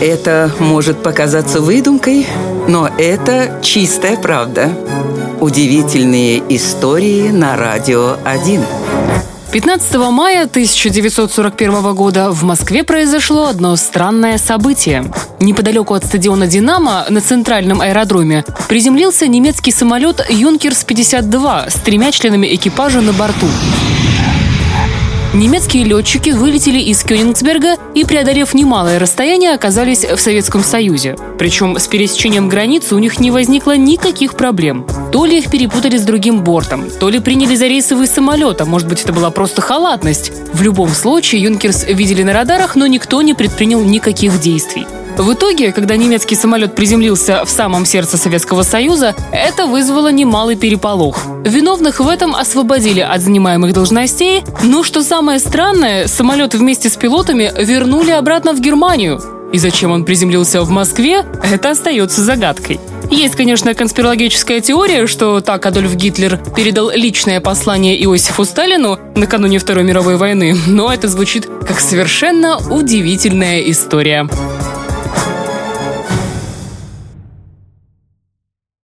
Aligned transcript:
Это 0.00 0.52
может 0.60 1.02
показаться 1.02 1.60
выдумкой, 1.60 2.24
но 2.68 2.88
это 2.98 3.58
чистая 3.62 4.16
правда. 4.16 4.70
Удивительные 5.40 6.40
истории 6.54 7.30
на 7.30 7.56
радио 7.56 8.16
1. 8.24 8.62
15 9.50 9.96
мая 10.12 10.44
1941 10.44 11.94
года 11.94 12.30
в 12.30 12.44
Москве 12.44 12.84
произошло 12.84 13.46
одно 13.46 13.74
странное 13.74 14.38
событие. 14.38 15.10
Неподалеку 15.40 15.94
от 15.94 16.04
стадиона 16.04 16.46
«Динамо» 16.46 17.06
на 17.08 17.20
центральном 17.20 17.80
аэродроме 17.80 18.44
приземлился 18.68 19.26
немецкий 19.26 19.72
самолет 19.72 20.24
«Юнкерс-52» 20.28 21.70
с 21.70 21.74
тремя 21.80 22.12
членами 22.12 22.54
экипажа 22.54 23.00
на 23.00 23.12
борту. 23.12 23.46
Немецкие 25.34 25.84
летчики 25.84 26.30
вылетели 26.30 26.78
из 26.78 27.02
Кёнигсберга 27.02 27.76
и, 27.94 28.04
преодолев 28.04 28.54
немалое 28.54 28.98
расстояние, 28.98 29.52
оказались 29.52 30.02
в 30.04 30.18
Советском 30.18 30.64
Союзе. 30.64 31.16
Причем 31.38 31.78
с 31.78 31.86
пересечением 31.86 32.48
границы 32.48 32.94
у 32.94 32.98
них 32.98 33.20
не 33.20 33.30
возникло 33.30 33.76
никаких 33.76 34.36
проблем. 34.36 34.86
То 35.12 35.26
ли 35.26 35.38
их 35.38 35.50
перепутали 35.50 35.98
с 35.98 36.02
другим 36.02 36.42
бортом, 36.42 36.88
то 36.98 37.10
ли 37.10 37.20
приняли 37.20 37.56
за 37.56 37.66
рейсовый 37.66 38.06
самолет, 38.06 38.62
а 38.62 38.64
может 38.64 38.88
быть 38.88 39.02
это 39.02 39.12
была 39.12 39.30
просто 39.30 39.60
халатность. 39.60 40.32
В 40.54 40.62
любом 40.62 40.88
случае, 40.88 41.42
Юнкерс 41.42 41.84
видели 41.84 42.22
на 42.22 42.32
радарах, 42.32 42.74
но 42.74 42.86
никто 42.86 43.20
не 43.20 43.34
предпринял 43.34 43.82
никаких 43.82 44.40
действий. 44.40 44.86
В 45.18 45.32
итоге, 45.32 45.72
когда 45.72 45.96
немецкий 45.96 46.36
самолет 46.36 46.76
приземлился 46.76 47.44
в 47.44 47.50
самом 47.50 47.84
сердце 47.84 48.16
Советского 48.16 48.62
Союза, 48.62 49.16
это 49.32 49.66
вызвало 49.66 50.12
немалый 50.12 50.54
переполох. 50.54 51.18
Виновных 51.44 51.98
в 51.98 52.08
этом 52.08 52.36
освободили 52.36 53.00
от 53.00 53.20
занимаемых 53.20 53.72
должностей, 53.72 54.44
но, 54.62 54.84
что 54.84 55.02
самое 55.02 55.40
странное, 55.40 56.06
самолет 56.06 56.54
вместе 56.54 56.88
с 56.88 56.96
пилотами 56.96 57.52
вернули 57.58 58.12
обратно 58.12 58.52
в 58.52 58.60
Германию. 58.60 59.20
И 59.52 59.58
зачем 59.58 59.90
он 59.90 60.04
приземлился 60.04 60.62
в 60.62 60.70
Москве, 60.70 61.24
это 61.42 61.70
остается 61.70 62.22
загадкой. 62.22 62.78
Есть, 63.10 63.34
конечно, 63.34 63.74
конспирологическая 63.74 64.60
теория, 64.60 65.08
что 65.08 65.40
так 65.40 65.66
Адольф 65.66 65.96
Гитлер 65.96 66.38
передал 66.54 66.90
личное 66.90 67.40
послание 67.40 68.00
Иосифу 68.04 68.44
Сталину 68.44 69.00
накануне 69.16 69.58
Второй 69.58 69.82
мировой 69.82 70.16
войны, 70.16 70.54
но 70.68 70.92
это 70.92 71.08
звучит 71.08 71.48
как 71.66 71.80
совершенно 71.80 72.58
удивительная 72.70 73.62
история. 73.62 74.28